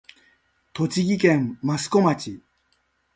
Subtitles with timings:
[0.73, 2.41] 栃木県益子町